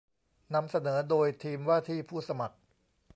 [0.53, 2.57] นำเสนอโดยทีมว่าที่ผู้สมัคร